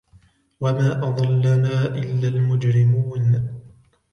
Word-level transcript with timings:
وَمَا 0.59 0.91
أَضَلَّنَا 1.03 1.85
إِلَّا 1.85 2.27
الْمُجْرِمُونَ 2.27 3.49